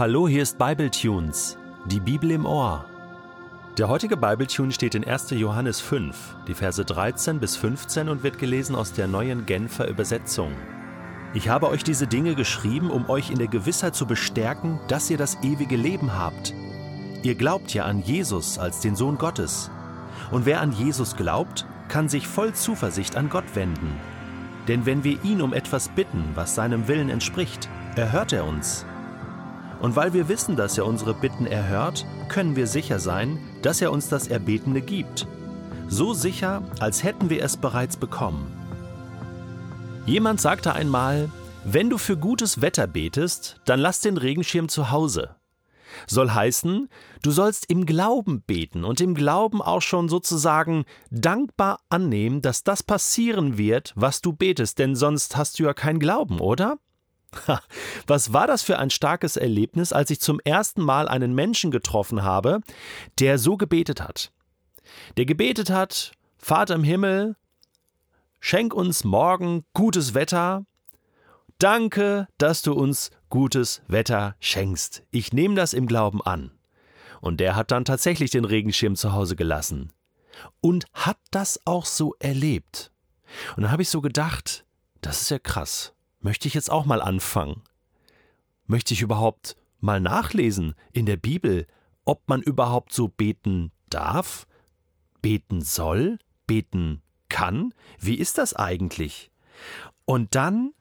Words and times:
Hallo, 0.00 0.26
hier 0.26 0.42
ist 0.42 0.56
Bibletunes, 0.56 1.58
die 1.84 2.00
Bibel 2.00 2.30
im 2.30 2.46
Ohr. 2.46 2.86
Der 3.76 3.88
heutige 3.88 4.16
Bibletune 4.16 4.72
steht 4.72 4.94
in 4.94 5.04
1. 5.04 5.28
Johannes 5.32 5.82
5, 5.82 6.36
die 6.48 6.54
Verse 6.54 6.82
13 6.82 7.38
bis 7.38 7.56
15 7.56 8.08
und 8.08 8.22
wird 8.22 8.38
gelesen 8.38 8.74
aus 8.74 8.94
der 8.94 9.08
neuen 9.08 9.44
Genfer 9.44 9.88
Übersetzung. 9.88 10.52
Ich 11.34 11.50
habe 11.50 11.68
euch 11.68 11.84
diese 11.84 12.06
Dinge 12.06 12.34
geschrieben, 12.34 12.90
um 12.90 13.10
euch 13.10 13.30
in 13.30 13.36
der 13.36 13.48
Gewissheit 13.48 13.94
zu 13.94 14.06
bestärken, 14.06 14.80
dass 14.88 15.10
ihr 15.10 15.18
das 15.18 15.36
ewige 15.42 15.76
Leben 15.76 16.16
habt. 16.16 16.54
Ihr 17.22 17.34
glaubt 17.34 17.74
ja 17.74 17.84
an 17.84 18.00
Jesus 18.00 18.58
als 18.58 18.80
den 18.80 18.96
Sohn 18.96 19.18
Gottes. 19.18 19.70
Und 20.30 20.46
wer 20.46 20.62
an 20.62 20.72
Jesus 20.72 21.14
glaubt, 21.14 21.66
kann 21.88 22.08
sich 22.08 22.26
voll 22.26 22.54
Zuversicht 22.54 23.16
an 23.16 23.28
Gott 23.28 23.54
wenden. 23.54 24.00
Denn 24.66 24.86
wenn 24.86 25.04
wir 25.04 25.22
ihn 25.22 25.42
um 25.42 25.52
etwas 25.52 25.90
bitten, 25.90 26.24
was 26.34 26.54
seinem 26.54 26.88
Willen 26.88 27.10
entspricht, 27.10 27.68
erhört 27.96 28.32
er 28.32 28.46
uns. 28.46 28.86
Und 29.80 29.96
weil 29.96 30.12
wir 30.12 30.28
wissen, 30.28 30.56
dass 30.56 30.76
er 30.76 30.86
unsere 30.86 31.14
Bitten 31.14 31.46
erhört, 31.46 32.04
können 32.28 32.54
wir 32.56 32.66
sicher 32.66 32.98
sein, 32.98 33.38
dass 33.62 33.80
er 33.80 33.92
uns 33.92 34.08
das 34.08 34.28
Erbetene 34.28 34.82
gibt. 34.82 35.26
So 35.88 36.12
sicher, 36.12 36.62
als 36.78 37.02
hätten 37.02 37.30
wir 37.30 37.42
es 37.42 37.56
bereits 37.56 37.96
bekommen. 37.96 38.46
Jemand 40.06 40.40
sagte 40.40 40.72
einmal, 40.74 41.30
wenn 41.64 41.90
du 41.90 41.98
für 41.98 42.16
gutes 42.16 42.62
Wetter 42.62 42.86
betest, 42.86 43.60
dann 43.64 43.80
lass 43.80 44.00
den 44.00 44.16
Regenschirm 44.16 44.68
zu 44.68 44.90
Hause. 44.90 45.36
Soll 46.06 46.30
heißen, 46.30 46.88
du 47.22 47.30
sollst 47.30 47.68
im 47.68 47.84
Glauben 47.84 48.42
beten 48.42 48.84
und 48.84 49.00
im 49.00 49.14
Glauben 49.14 49.60
auch 49.60 49.82
schon 49.82 50.08
sozusagen 50.08 50.84
dankbar 51.10 51.80
annehmen, 51.88 52.42
dass 52.42 52.64
das 52.64 52.82
passieren 52.82 53.58
wird, 53.58 53.92
was 53.96 54.20
du 54.20 54.32
betest, 54.32 54.78
denn 54.78 54.94
sonst 54.94 55.36
hast 55.36 55.58
du 55.58 55.64
ja 55.64 55.74
keinen 55.74 55.98
Glauben, 55.98 56.40
oder? 56.40 56.78
Was 58.06 58.32
war 58.32 58.46
das 58.46 58.62
für 58.62 58.78
ein 58.78 58.90
starkes 58.90 59.36
Erlebnis, 59.36 59.92
als 59.92 60.10
ich 60.10 60.20
zum 60.20 60.40
ersten 60.40 60.82
Mal 60.82 61.08
einen 61.08 61.34
Menschen 61.34 61.70
getroffen 61.70 62.22
habe, 62.22 62.60
der 63.18 63.38
so 63.38 63.56
gebetet 63.56 64.00
hat. 64.00 64.32
Der 65.16 65.26
gebetet 65.26 65.70
hat, 65.70 66.12
Vater 66.38 66.74
im 66.74 66.84
Himmel, 66.84 67.36
schenk 68.40 68.74
uns 68.74 69.04
morgen 69.04 69.64
gutes 69.74 70.14
Wetter. 70.14 70.64
Danke, 71.58 72.26
dass 72.38 72.62
du 72.62 72.72
uns 72.72 73.10
gutes 73.28 73.82
Wetter 73.86 74.34
schenkst. 74.40 75.04
Ich 75.10 75.32
nehme 75.32 75.54
das 75.54 75.72
im 75.72 75.86
Glauben 75.86 76.22
an. 76.22 76.52
Und 77.20 77.38
der 77.38 77.54
hat 77.54 77.70
dann 77.70 77.84
tatsächlich 77.84 78.30
den 78.30 78.46
Regenschirm 78.46 78.96
zu 78.96 79.12
Hause 79.12 79.36
gelassen. 79.36 79.92
Und 80.60 80.86
hat 80.94 81.18
das 81.30 81.60
auch 81.66 81.84
so 81.84 82.14
erlebt. 82.18 82.90
Und 83.56 83.64
dann 83.64 83.72
habe 83.72 83.82
ich 83.82 83.90
so 83.90 84.00
gedacht, 84.00 84.64
das 85.02 85.22
ist 85.22 85.30
ja 85.30 85.38
krass 85.38 85.92
möchte 86.20 86.48
ich 86.48 86.54
jetzt 86.54 86.70
auch 86.70 86.84
mal 86.84 87.02
anfangen. 87.02 87.62
Möchte 88.66 88.94
ich 88.94 89.02
überhaupt 89.02 89.56
mal 89.80 90.00
nachlesen 90.00 90.74
in 90.92 91.06
der 91.06 91.16
Bibel, 91.16 91.66
ob 92.04 92.28
man 92.28 92.42
überhaupt 92.42 92.92
so 92.92 93.08
beten 93.08 93.72
darf, 93.88 94.46
beten 95.22 95.62
soll, 95.62 96.18
beten 96.46 97.02
kann? 97.28 97.74
Wie 97.98 98.14
ist 98.14 98.38
das 98.38 98.54
eigentlich? 98.54 99.30
Und 100.04 100.34
dann 100.34 100.72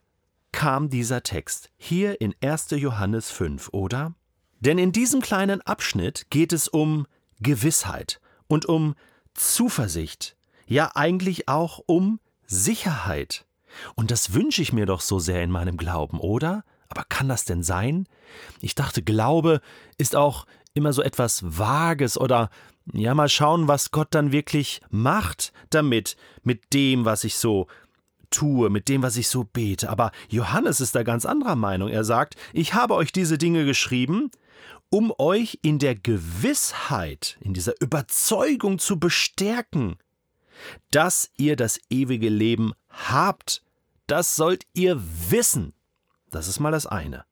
kam 0.51 0.89
dieser 0.89 1.23
Text 1.23 1.69
hier 1.77 2.21
in 2.21 2.33
1. 2.41 2.71
Johannes 2.71 3.31
5, 3.31 3.69
oder? 3.71 4.15
Denn 4.59 4.77
in 4.77 4.91
diesem 4.91 5.21
kleinen 5.21 5.61
Abschnitt 5.61 6.27
geht 6.29 6.51
es 6.53 6.67
um 6.67 7.07
Gewissheit 7.39 8.19
und 8.47 8.65
um 8.65 8.95
Zuversicht, 9.33 10.35
ja 10.67 10.91
eigentlich 10.95 11.47
auch 11.47 11.79
um 11.85 12.19
Sicherheit. 12.45 13.45
Und 13.95 14.11
das 14.11 14.33
wünsche 14.33 14.61
ich 14.61 14.73
mir 14.73 14.85
doch 14.85 15.01
so 15.01 15.19
sehr 15.19 15.43
in 15.43 15.51
meinem 15.51 15.77
Glauben, 15.77 16.19
oder? 16.19 16.63
Aber 16.89 17.03
kann 17.07 17.29
das 17.29 17.45
denn 17.45 17.63
sein? 17.63 18.07
Ich 18.61 18.75
dachte, 18.75 19.03
Glaube 19.03 19.61
ist 19.97 20.15
auch 20.15 20.45
immer 20.73 20.93
so 20.93 21.01
etwas 21.01 21.41
Vages 21.57 22.17
oder 22.17 22.49
ja, 22.93 23.13
mal 23.13 23.29
schauen, 23.29 23.67
was 23.67 23.91
Gott 23.91 24.07
dann 24.11 24.31
wirklich 24.31 24.81
macht 24.89 25.53
damit, 25.69 26.15
mit 26.43 26.73
dem, 26.73 27.05
was 27.05 27.23
ich 27.23 27.35
so 27.35 27.67
tue, 28.31 28.69
mit 28.69 28.89
dem, 28.89 29.03
was 29.03 29.17
ich 29.17 29.27
so 29.27 29.43
bete. 29.43 29.89
Aber 29.89 30.11
Johannes 30.29 30.79
ist 30.79 30.95
da 30.95 31.03
ganz 31.03 31.25
anderer 31.25 31.55
Meinung. 31.55 31.89
Er 31.89 32.03
sagt, 32.03 32.35
ich 32.53 32.73
habe 32.73 32.95
euch 32.95 33.11
diese 33.11 33.37
Dinge 33.37 33.65
geschrieben, 33.65 34.31
um 34.89 35.13
euch 35.17 35.59
in 35.61 35.79
der 35.79 35.95
Gewissheit, 35.95 37.37
in 37.41 37.53
dieser 37.53 37.79
Überzeugung 37.79 38.79
zu 38.79 38.99
bestärken, 38.99 39.97
dass 40.91 41.31
ihr 41.37 41.55
das 41.55 41.79
ewige 41.89 42.29
Leben 42.29 42.73
habt. 42.89 43.63
Das 44.07 44.35
sollt 44.35 44.65
ihr 44.73 45.01
wissen. 45.29 45.73
Das 46.31 46.47
ist 46.47 46.59
mal 46.59 46.71
das 46.71 46.87
eine. 46.87 47.25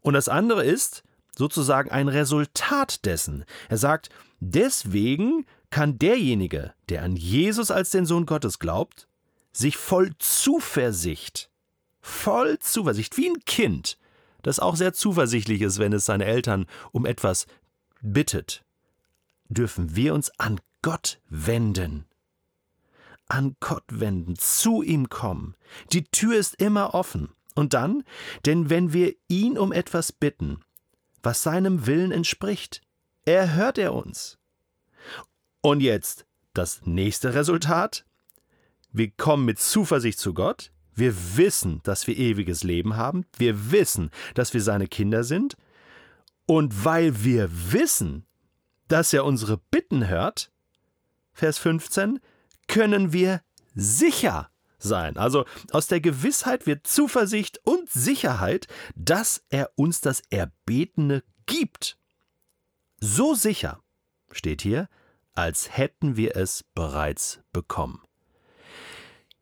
Und 0.00 0.14
das 0.14 0.28
andere 0.28 0.64
ist 0.64 1.02
sozusagen 1.36 1.90
ein 1.90 2.08
Resultat 2.08 3.04
dessen. 3.04 3.44
Er 3.68 3.78
sagt, 3.78 4.10
deswegen 4.40 5.46
kann 5.70 5.98
derjenige, 5.98 6.74
der 6.88 7.02
an 7.02 7.16
Jesus 7.16 7.70
als 7.70 7.90
den 7.90 8.06
Sohn 8.06 8.26
Gottes 8.26 8.58
glaubt, 8.58 9.08
sich 9.52 9.76
voll 9.76 10.12
Zuversicht, 10.18 11.50
voll 12.00 12.58
Zuversicht, 12.58 13.16
wie 13.16 13.28
ein 13.28 13.44
Kind, 13.46 13.98
das 14.42 14.58
auch 14.58 14.76
sehr 14.76 14.92
zuversichtlich 14.92 15.62
ist, 15.62 15.78
wenn 15.78 15.92
es 15.92 16.06
seine 16.06 16.24
Eltern 16.24 16.66
um 16.92 17.06
etwas 17.06 17.46
bittet, 18.00 18.64
dürfen 19.48 19.96
wir 19.96 20.14
uns 20.14 20.30
an 20.38 20.60
Gott 20.82 21.20
wenden 21.28 22.06
an 23.30 23.56
Gott 23.60 23.84
wenden, 23.88 24.36
zu 24.36 24.82
ihm 24.82 25.08
kommen. 25.08 25.54
Die 25.92 26.04
Tür 26.04 26.36
ist 26.36 26.60
immer 26.60 26.94
offen. 26.94 27.30
Und 27.54 27.74
dann, 27.74 28.04
denn 28.46 28.70
wenn 28.70 28.92
wir 28.92 29.14
ihn 29.28 29.58
um 29.58 29.72
etwas 29.72 30.12
bitten, 30.12 30.60
was 31.22 31.42
seinem 31.42 31.86
Willen 31.86 32.12
entspricht, 32.12 32.82
erhört 33.24 33.78
er 33.78 33.94
uns. 33.94 34.38
Und 35.60 35.80
jetzt 35.80 36.26
das 36.54 36.86
nächste 36.86 37.34
Resultat. 37.34 38.04
Wir 38.92 39.10
kommen 39.10 39.44
mit 39.44 39.60
Zuversicht 39.60 40.18
zu 40.18 40.34
Gott. 40.34 40.72
Wir 40.94 41.14
wissen, 41.36 41.80
dass 41.84 42.06
wir 42.06 42.16
ewiges 42.16 42.64
Leben 42.64 42.96
haben. 42.96 43.24
Wir 43.36 43.70
wissen, 43.70 44.10
dass 44.34 44.54
wir 44.54 44.62
seine 44.62 44.88
Kinder 44.88 45.22
sind. 45.22 45.56
Und 46.46 46.84
weil 46.84 47.22
wir 47.22 47.48
wissen, 47.72 48.26
dass 48.88 49.12
er 49.12 49.24
unsere 49.24 49.58
Bitten 49.70 50.08
hört, 50.08 50.50
Vers 51.32 51.58
15, 51.58 52.18
können 52.70 53.12
wir 53.12 53.42
sicher 53.74 54.48
sein. 54.78 55.16
Also 55.16 55.44
aus 55.72 55.88
der 55.88 56.00
Gewissheit 56.00 56.66
wird 56.66 56.86
Zuversicht 56.86 57.58
und 57.64 57.90
Sicherheit, 57.90 58.68
dass 58.94 59.44
er 59.50 59.72
uns 59.74 60.00
das 60.00 60.22
Erbetene 60.30 61.24
gibt. 61.46 61.98
So 63.00 63.34
sicher, 63.34 63.82
steht 64.30 64.62
hier, 64.62 64.88
als 65.32 65.76
hätten 65.76 66.16
wir 66.16 66.36
es 66.36 66.62
bereits 66.74 67.40
bekommen. 67.52 68.00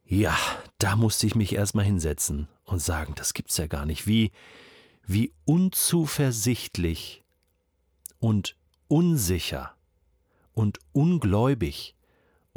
Ja, 0.05 0.37
da 0.79 0.97
musste 0.97 1.27
ich 1.27 1.35
mich 1.35 1.55
erstmal 1.55 1.85
hinsetzen 1.85 2.49
und 2.65 2.81
sagen, 2.81 3.13
das 3.15 3.35
gibt's 3.35 3.59
ja 3.59 3.67
gar 3.67 3.85
nicht. 3.85 4.07
Wie, 4.07 4.33
wie 5.07 5.35
unzuversichtlich 5.45 7.25
und 8.21 8.57
unsicher 8.89 9.77
und 10.55 10.79
ungläubig 10.93 11.95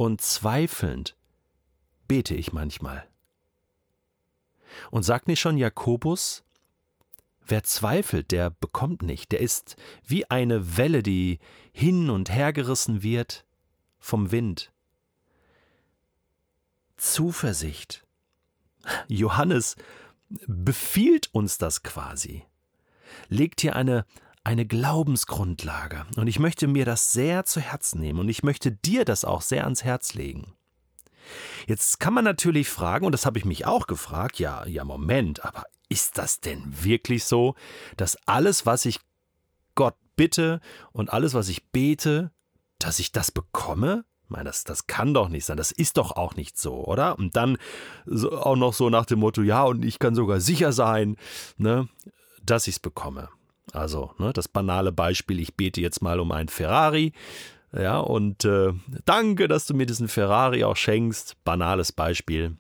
und 0.02 0.20
zweifelnd 0.20 1.16
bete 2.08 2.34
ich 2.34 2.54
manchmal. 2.54 3.08
Und 4.90 5.04
sagt 5.04 5.28
nicht 5.28 5.40
schon 5.40 5.60
Jakobus, 5.60 6.44
wer 7.46 7.62
zweifelt, 7.64 8.32
der 8.32 8.50
bekommt 8.50 9.04
nicht, 9.04 9.32
der 9.32 9.42
ist 9.42 9.76
wie 10.04 10.28
eine 10.28 10.76
Welle, 10.76 11.04
die 11.04 11.38
hin 11.72 12.10
und 12.10 12.32
her 12.32 12.52
gerissen 12.52 13.04
wird 13.04 13.46
vom 14.00 14.32
Wind. 14.32 14.74
Zuversicht. 16.98 18.04
Johannes 19.08 19.76
befiehlt 20.48 21.30
uns 21.32 21.60
das 21.60 21.84
quasi, 21.84 22.44
legt 23.30 23.62
hier 23.62 23.76
eine, 23.76 24.08
eine 24.44 24.66
Glaubensgrundlage. 24.66 26.06
Und 26.16 26.28
ich 26.28 26.40
möchte 26.40 26.68
mir 26.68 26.86
das 26.86 27.14
sehr 27.14 27.46
zu 27.46 27.60
Herzen 27.60 28.00
nehmen 28.00 28.20
und 28.20 28.30
ich 28.30 28.44
möchte 28.44 28.72
dir 28.72 29.06
das 29.06 29.26
auch 29.26 29.42
sehr 29.42 29.64
ans 29.66 29.84
Herz 29.84 30.14
legen. 30.14 30.54
Jetzt 31.68 32.00
kann 32.00 32.14
man 32.14 32.24
natürlich 32.24 32.70
fragen, 32.70 33.06
und 33.06 33.12
das 33.12 33.26
habe 33.26 33.38
ich 33.38 33.46
mich 33.46 33.66
auch 33.66 33.88
gefragt, 33.88 34.40
ja, 34.40 34.66
ja, 34.66 34.84
Moment, 34.84 35.46
aber 35.46 35.66
ist 35.90 36.18
das 36.18 36.40
denn 36.40 36.84
wirklich 36.84 37.26
so, 37.26 37.56
dass 37.98 38.18
alles, 38.26 38.66
was 38.66 38.86
ich 38.86 39.00
Gott 39.76 39.96
bitte 40.16 40.60
und 40.92 41.14
alles, 41.14 41.34
was 41.34 41.48
ich 41.48 41.66
bete, 41.72 42.32
dass 42.80 43.00
ich 43.00 43.12
das 43.12 43.32
bekomme? 43.32 44.06
Ich 44.24 44.30
meine, 44.30 44.46
das, 44.46 44.64
das 44.64 44.88
kann 44.88 45.14
doch 45.14 45.30
nicht 45.30 45.46
sein. 45.46 45.58
Das 45.58 45.72
ist 45.72 45.98
doch 45.98 46.14
auch 46.14 46.36
nicht 46.36 46.58
so, 46.58 46.86
oder? 46.86 47.20
Und 47.20 47.36
dann 47.36 47.58
auch 48.08 48.56
noch 48.56 48.74
so 48.74 48.90
nach 48.90 49.06
dem 49.06 49.20
Motto, 49.20 49.42
ja, 49.42 49.64
und 49.64 49.84
ich 49.84 50.00
kann 50.00 50.16
sogar 50.16 50.40
sicher 50.40 50.72
sein, 50.72 51.18
ne, 51.58 51.90
dass 52.42 52.68
ich 52.68 52.76
es 52.76 52.80
bekomme. 52.80 53.30
Also 53.74 54.12
ne, 54.18 54.34
das 54.34 54.48
banale 54.48 54.92
Beispiel, 54.92 55.40
ich 55.40 55.56
bete 55.56 55.82
jetzt 55.82 56.02
mal 56.02 56.20
um 56.20 56.32
ein 56.32 56.48
Ferrari. 56.48 57.14
Ja, 57.74 58.00
und 58.00 58.44
äh, 58.44 58.74
danke, 59.06 59.48
dass 59.48 59.66
du 59.66 59.74
mir 59.74 59.86
diesen 59.86 60.10
Ferrari 60.10 60.64
auch 60.64 60.76
schenkst. 60.76 61.42
Banales 61.46 61.92
Beispiel. 61.92 62.58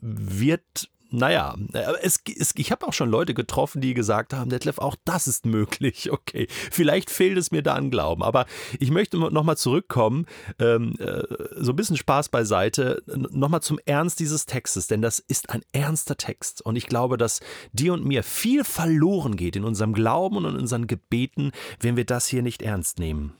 Wird 0.00 0.90
naja, 1.12 1.54
äh, 1.74 1.84
es, 2.02 2.20
es, 2.26 2.54
ich 2.56 2.72
habe 2.72 2.86
auch 2.86 2.92
schon 2.92 3.10
Leute 3.10 3.34
getroffen, 3.34 3.80
die 3.80 3.94
gesagt 3.94 4.32
haben, 4.32 4.50
Detlef, 4.50 4.78
auch 4.78 4.96
das 5.04 5.28
ist 5.28 5.46
möglich. 5.46 6.10
Okay, 6.22 6.46
vielleicht 6.70 7.10
fehlt 7.10 7.36
es 7.36 7.50
mir 7.50 7.62
da 7.62 7.74
an 7.74 7.90
Glauben. 7.90 8.22
Aber 8.22 8.46
ich 8.78 8.90
möchte 8.90 9.18
nochmal 9.18 9.56
zurückkommen, 9.56 10.26
ähm, 10.58 10.94
äh, 10.98 11.22
so 11.56 11.72
ein 11.72 11.76
bisschen 11.76 11.96
Spaß 11.96 12.28
beiseite, 12.28 13.02
nochmal 13.06 13.60
zum 13.62 13.80
Ernst 13.86 14.20
dieses 14.20 14.46
Textes, 14.46 14.86
denn 14.86 15.02
das 15.02 15.18
ist 15.18 15.50
ein 15.50 15.62
ernster 15.72 16.16
Text. 16.16 16.62
Und 16.62 16.76
ich 16.76 16.86
glaube, 16.86 17.16
dass 17.16 17.40
dir 17.72 17.92
und 17.92 18.04
mir 18.04 18.22
viel 18.22 18.62
verloren 18.62 19.36
geht 19.36 19.56
in 19.56 19.64
unserem 19.64 19.94
Glauben 19.94 20.36
und 20.36 20.44
in 20.44 20.56
unseren 20.56 20.86
Gebeten, 20.86 21.52
wenn 21.80 21.96
wir 21.96 22.04
das 22.04 22.28
hier 22.28 22.42
nicht 22.42 22.62
ernst 22.62 22.98
nehmen. 22.98 23.32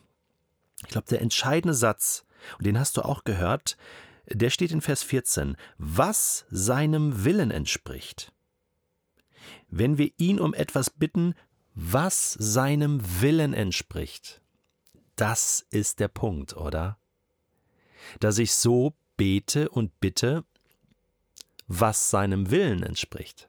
Ich 0.85 0.89
glaube, 0.89 1.07
der 1.09 1.21
entscheidende 1.21 1.75
Satz, 1.75 2.25
und 2.59 2.67
den 2.67 2.79
hast 2.79 2.97
du 2.97 3.03
auch 3.03 3.25
gehört, 3.25 3.77
der 4.27 4.51
steht 4.51 4.73
in 4.73 4.81
Vers 4.81 5.03
14, 5.03 5.57
was 5.79 6.47
seinem 6.51 7.25
Willen 7.25 7.51
entspricht. 7.51 8.33
Wenn 9.69 9.99
wir 9.99 10.11
ihn 10.19 10.39
um 10.39 10.55
etwas 10.55 10.91
bitten, 10.91 11.35
was 11.75 12.33
seinem 12.33 13.01
Willen 13.21 13.55
entspricht. 13.55 14.43
Das 15.17 15.67
ist 15.71 16.01
der 16.01 16.09
Punkt, 16.09 16.57
oder? 16.57 16.99
Dass 18.21 18.39
ich 18.39 18.53
so 18.53 18.95
bete 19.17 19.69
und 19.69 20.01
bitte, 20.01 20.45
was 21.67 22.11
seinem 22.11 22.51
Willen 22.51 22.83
entspricht. 22.83 23.49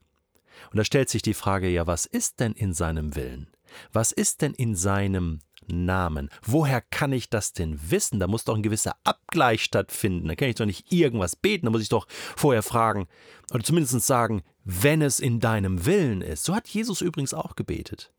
Und 0.71 0.77
da 0.77 0.85
stellt 0.85 1.09
sich 1.09 1.21
die 1.21 1.33
Frage, 1.33 1.67
ja, 1.69 1.87
was 1.87 2.05
ist 2.05 2.39
denn 2.39 2.53
in 2.53 2.73
seinem 2.73 3.15
Willen? 3.15 3.47
Was 3.91 4.11
ist 4.11 4.41
denn 4.41 4.53
in 4.53 4.75
seinem 4.75 5.39
Namen. 5.71 6.29
Woher 6.43 6.81
kann 6.81 7.11
ich 7.11 7.29
das 7.29 7.53
denn 7.53 7.79
wissen? 7.91 8.19
Da 8.19 8.27
muss 8.27 8.43
doch 8.43 8.55
ein 8.55 8.63
gewisser 8.63 8.95
Abgleich 9.03 9.63
stattfinden. 9.63 10.27
Da 10.27 10.35
kann 10.35 10.49
ich 10.49 10.55
doch 10.55 10.65
nicht 10.65 10.91
irgendwas 10.91 11.35
beten. 11.35 11.65
Da 11.65 11.71
muss 11.71 11.81
ich 11.81 11.89
doch 11.89 12.07
vorher 12.09 12.63
fragen 12.63 13.07
oder 13.51 13.63
zumindest 13.63 13.99
sagen, 14.01 14.41
wenn 14.63 15.01
es 15.01 15.19
in 15.19 15.39
deinem 15.39 15.85
Willen 15.85 16.21
ist. 16.21 16.43
So 16.43 16.55
hat 16.55 16.67
Jesus 16.67 17.01
übrigens 17.01 17.33
auch 17.33 17.55
gebetet. 17.55 18.11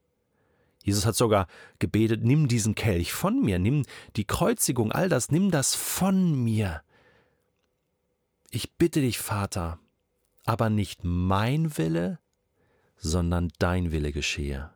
Jesus 0.85 1.07
hat 1.07 1.17
sogar 1.17 1.47
gebetet, 1.79 2.23
nimm 2.23 2.47
diesen 2.47 2.75
Kelch 2.75 3.13
von 3.13 3.41
mir, 3.41 3.59
nimm 3.59 3.85
die 4.17 4.27
Kreuzigung, 4.27 4.93
all 4.93 5.09
das, 5.09 5.31
nimm 5.31 5.51
das 5.51 5.75
von 5.75 6.45
mir. 6.45 6.83
Ich 8.51 8.75
bitte 8.75 9.01
dich, 9.01 9.19
Vater, 9.19 9.79
aber 10.45 10.69
nicht 10.69 11.01
mein 11.03 11.79
Wille, 11.79 12.19
sondern 12.97 13.51
dein 13.59 13.93
Wille 13.93 14.13
geschehe. 14.13 14.71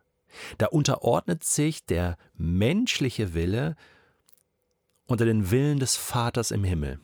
Da 0.57 0.67
unterordnet 0.67 1.43
sich 1.43 1.85
der 1.85 2.17
menschliche 2.35 3.33
Wille 3.33 3.75
unter 5.05 5.25
den 5.25 5.51
Willen 5.51 5.79
des 5.79 5.95
Vaters 5.95 6.51
im 6.51 6.63
Himmel. 6.63 6.99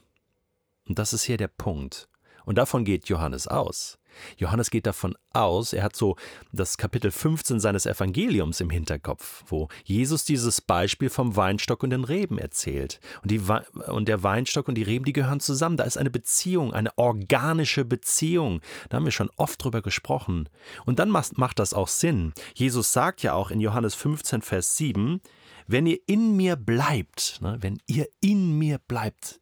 Und 0.88 1.00
das 1.00 1.14
ist 1.14 1.24
hier 1.24 1.38
der 1.38 1.48
Punkt. 1.48 2.08
Und 2.46 2.58
davon 2.58 2.86
geht 2.86 3.08
Johannes 3.10 3.48
aus. 3.48 3.98
Johannes 4.38 4.70
geht 4.72 4.86
davon 4.86 5.16
aus, 5.34 5.74
er 5.74 5.84
hat 5.84 5.96
so 5.96 6.16
das 6.52 6.78
Kapitel 6.78 7.12
15 7.12 7.60
seines 7.60 7.86
Evangeliums 7.86 8.62
im 8.62 8.70
Hinterkopf, 8.70 9.44
wo 9.48 9.68
Jesus 9.84 10.24
dieses 10.24 10.62
Beispiel 10.62 11.10
vom 11.10 11.36
Weinstock 11.36 11.84
und 11.84 11.90
den 11.90 12.04
Reben 12.04 12.38
erzählt. 12.38 13.00
Und, 13.22 13.32
die, 13.32 13.42
und 13.88 14.08
der 14.08 14.24
Weinstock 14.24 14.68
und 14.68 14.76
die 14.76 14.84
Reben, 14.84 15.06
die 15.06 15.14
gehören 15.14 15.40
zusammen. 15.40 15.78
Da 15.78 15.84
ist 15.84 15.98
eine 15.98 16.10
Beziehung, 16.10 16.74
eine 16.74 16.98
organische 16.98 17.86
Beziehung. 17.86 18.62
Da 18.90 18.98
haben 18.98 19.06
wir 19.06 19.12
schon 19.12 19.32
oft 19.36 19.64
drüber 19.64 19.82
gesprochen. 19.82 20.50
Und 20.86 21.00
dann 21.00 21.10
macht, 21.10 21.38
macht 21.38 21.60
das 21.60 21.74
auch 21.74 21.88
Sinn. 21.88 22.34
Jesus 22.54 22.94
sagt 22.94 23.24
ja 23.24 23.34
auch 23.34 23.52
in 23.52 23.60
Johannes 23.60 23.96
15, 23.96 24.42
Vers 24.42 24.78
7, 24.78 25.22
wenn 25.68 25.88
ihr 25.88 26.00
in 26.06 26.36
mir 26.36 26.56
bleibt, 26.56 27.40
ne, 27.42 27.58
wenn 27.62 27.80
ihr 27.88 28.08
in 28.22 28.58
mir 28.58 28.78
bleibt, 28.78 29.42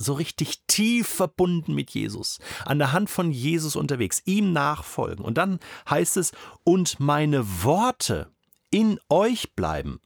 so 0.00 0.14
richtig 0.14 0.62
tief 0.66 1.06
verbunden 1.06 1.74
mit 1.74 1.90
Jesus, 1.90 2.38
an 2.64 2.78
der 2.78 2.92
Hand 2.92 3.10
von 3.10 3.30
Jesus 3.30 3.76
unterwegs, 3.76 4.22
ihm 4.24 4.52
nachfolgen. 4.52 5.24
Und 5.24 5.36
dann 5.36 5.60
heißt 5.88 6.16
es, 6.16 6.32
und 6.64 6.98
meine 7.00 7.62
Worte 7.62 8.30
in 8.70 8.98
euch 9.08 9.54
bleiben. 9.54 10.00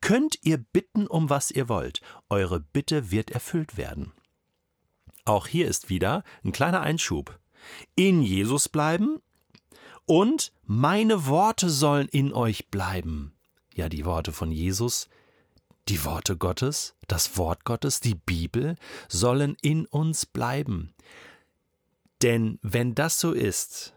Könnt 0.00 0.38
ihr 0.42 0.58
bitten, 0.58 1.06
um 1.06 1.28
was 1.28 1.50
ihr 1.50 1.68
wollt, 1.68 2.00
eure 2.30 2.60
Bitte 2.60 3.10
wird 3.10 3.30
erfüllt 3.30 3.76
werden. 3.76 4.12
Auch 5.24 5.48
hier 5.48 5.66
ist 5.66 5.90
wieder 5.90 6.22
ein 6.44 6.52
kleiner 6.52 6.80
Einschub. 6.80 7.38
In 7.96 8.22
Jesus 8.22 8.68
bleiben 8.68 9.20
und 10.06 10.52
meine 10.64 11.26
Worte 11.26 11.68
sollen 11.68 12.06
in 12.08 12.32
euch 12.32 12.68
bleiben. 12.68 13.34
Ja, 13.74 13.88
die 13.88 14.04
Worte 14.04 14.32
von 14.32 14.52
Jesus, 14.52 15.08
die 15.88 16.04
Worte 16.04 16.36
Gottes, 16.36 16.94
das 17.06 17.36
Wort 17.36 17.64
Gottes, 17.64 18.00
die 18.00 18.14
Bibel 18.14 18.76
sollen 19.08 19.56
in 19.62 19.86
uns 19.86 20.26
bleiben. 20.26 20.94
Denn 22.22 22.58
wenn 22.62 22.94
das 22.94 23.20
so 23.20 23.32
ist 23.32 23.94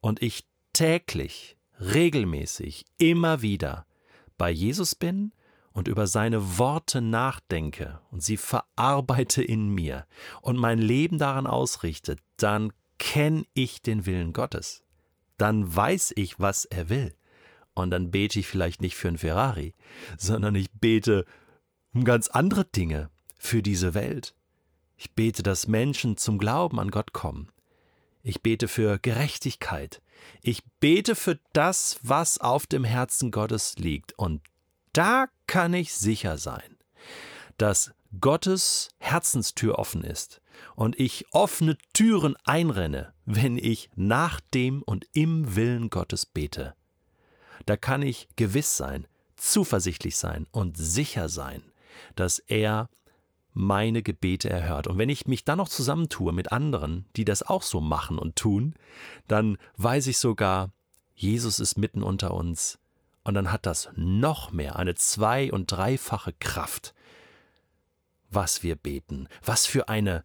und 0.00 0.22
ich 0.22 0.46
täglich, 0.72 1.56
regelmäßig, 1.80 2.84
immer 2.98 3.42
wieder 3.42 3.86
bei 4.36 4.50
Jesus 4.50 4.94
bin 4.94 5.32
und 5.72 5.88
über 5.88 6.06
seine 6.06 6.58
Worte 6.58 7.00
nachdenke 7.00 8.00
und 8.10 8.22
sie 8.22 8.36
verarbeite 8.36 9.42
in 9.42 9.68
mir 9.68 10.06
und 10.40 10.56
mein 10.56 10.78
Leben 10.78 11.18
daran 11.18 11.46
ausrichte, 11.46 12.16
dann 12.36 12.72
kenne 12.98 13.44
ich 13.54 13.82
den 13.82 14.06
Willen 14.06 14.32
Gottes. 14.32 14.84
Dann 15.36 15.74
weiß 15.74 16.12
ich, 16.16 16.38
was 16.38 16.64
er 16.64 16.88
will. 16.88 17.14
Und 17.74 17.90
dann 17.90 18.10
bete 18.10 18.38
ich 18.38 18.46
vielleicht 18.46 18.80
nicht 18.80 18.96
für 18.96 19.08
ein 19.08 19.18
Ferrari, 19.18 19.74
sondern 20.16 20.54
ich 20.54 20.70
bete 20.70 21.24
um 21.92 22.04
ganz 22.04 22.28
andere 22.28 22.64
Dinge 22.64 23.10
für 23.38 23.62
diese 23.62 23.94
Welt. 23.94 24.34
Ich 24.96 25.12
bete, 25.12 25.42
dass 25.42 25.66
Menschen 25.66 26.16
zum 26.16 26.38
Glauben 26.38 26.78
an 26.78 26.90
Gott 26.90 27.12
kommen. 27.12 27.50
Ich 28.22 28.42
bete 28.42 28.68
für 28.68 28.98
Gerechtigkeit. 28.98 30.00
Ich 30.40 30.62
bete 30.80 31.14
für 31.14 31.38
das, 31.52 31.98
was 32.02 32.38
auf 32.38 32.66
dem 32.66 32.84
Herzen 32.84 33.30
Gottes 33.30 33.76
liegt. 33.76 34.16
Und 34.18 34.40
da 34.92 35.26
kann 35.46 35.74
ich 35.74 35.92
sicher 35.92 36.38
sein, 36.38 36.78
dass 37.58 37.92
Gottes 38.20 38.90
Herzenstür 38.98 39.78
offen 39.78 40.04
ist 40.04 40.40
und 40.76 40.98
ich 40.98 41.26
offene 41.32 41.76
Türen 41.92 42.36
einrenne, 42.44 43.12
wenn 43.24 43.58
ich 43.58 43.90
nach 43.96 44.40
dem 44.54 44.82
und 44.82 45.06
im 45.12 45.56
Willen 45.56 45.90
Gottes 45.90 46.24
bete 46.24 46.74
da 47.66 47.76
kann 47.76 48.02
ich 48.02 48.28
gewiss 48.36 48.76
sein, 48.76 49.06
zuversichtlich 49.36 50.16
sein 50.16 50.46
und 50.50 50.76
sicher 50.76 51.28
sein, 51.28 51.62
dass 52.14 52.38
er 52.38 52.88
meine 53.52 54.02
Gebete 54.02 54.50
erhört. 54.50 54.88
Und 54.88 54.98
wenn 54.98 55.08
ich 55.08 55.26
mich 55.26 55.44
dann 55.44 55.58
noch 55.58 55.68
zusammentue 55.68 56.32
mit 56.32 56.52
anderen, 56.52 57.06
die 57.16 57.24
das 57.24 57.42
auch 57.42 57.62
so 57.62 57.80
machen 57.80 58.18
und 58.18 58.36
tun, 58.36 58.74
dann 59.28 59.58
weiß 59.76 60.08
ich 60.08 60.18
sogar, 60.18 60.72
Jesus 61.14 61.60
ist 61.60 61.78
mitten 61.78 62.02
unter 62.02 62.34
uns. 62.34 62.78
Und 63.22 63.34
dann 63.34 63.50
hat 63.52 63.64
das 63.64 63.88
noch 63.94 64.50
mehr, 64.52 64.76
eine 64.76 64.96
zwei- 64.96 65.50
und 65.52 65.70
dreifache 65.70 66.34
Kraft, 66.40 66.94
was 68.28 68.62
wir 68.62 68.74
beten, 68.74 69.28
was 69.42 69.64
für 69.66 69.88
eine 69.88 70.24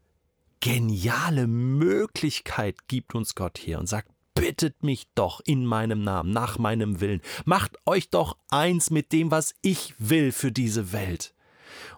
geniale 0.59 1.47
Möglichkeit 1.47 2.87
gibt 2.87 3.15
uns 3.15 3.35
Gott 3.35 3.57
hier 3.57 3.79
und 3.79 3.87
sagt, 3.87 4.09
bittet 4.39 4.83
mich 4.83 5.07
doch 5.15 5.41
in 5.45 5.65
meinem 5.65 6.03
Namen, 6.03 6.31
nach 6.31 6.57
meinem 6.57 7.01
Willen. 7.01 7.21
Macht 7.45 7.77
euch 7.85 8.09
doch 8.09 8.37
eins 8.49 8.89
mit 8.89 9.11
dem, 9.11 9.31
was 9.31 9.53
ich 9.61 9.93
will 9.97 10.31
für 10.31 10.51
diese 10.51 10.91
Welt. 10.91 11.33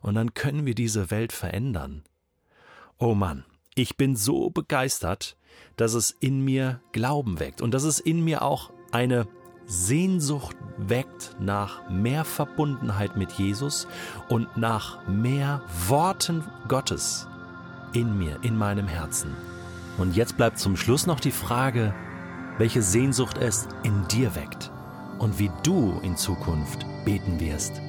Und 0.02 0.16
dann 0.16 0.34
können 0.34 0.66
wir 0.66 0.76
diese 0.76 1.12
Welt 1.12 1.32
verändern. 1.32 2.04
Oh 2.98 3.14
Mann, 3.14 3.46
ich 3.76 3.98
bin 3.98 4.16
so 4.16 4.50
begeistert, 4.50 5.38
dass 5.78 5.94
es 5.94 6.12
in 6.12 6.44
mir 6.44 6.82
Glauben 6.92 7.40
weckt 7.40 7.62
und 7.62 7.74
dass 7.74 7.84
es 7.84 8.00
in 8.00 8.24
mir 8.24 8.42
auch 8.42 8.72
eine 8.92 9.28
Sehnsucht 9.66 10.58
weckt 10.78 11.36
nach 11.40 11.90
mehr 11.90 12.26
Verbundenheit 12.26 13.16
mit 13.16 13.32
Jesus 13.34 13.88
und 14.28 14.58
nach 14.58 15.08
mehr 15.08 15.64
Worten 15.88 16.44
Gottes 16.68 17.28
in 17.94 18.18
mir, 18.18 18.40
in 18.42 18.58
meinem 18.58 18.88
Herzen. 18.88 19.36
Und 19.98 20.16
jetzt 20.16 20.38
bleibt 20.38 20.60
zum 20.60 20.76
Schluss 20.76 21.06
noch 21.08 21.20
die 21.20 21.32
Frage, 21.32 21.94
welche 22.62 22.84
Sehnsucht 22.84 23.40
es 23.40 23.68
in 23.82 24.08
dir 24.10 24.36
weckt 24.36 24.70
und 25.18 25.40
wie 25.40 25.50
du 25.64 26.00
in 26.04 26.16
Zukunft 26.16 26.86
beten 27.06 27.40
wirst. 27.40 27.82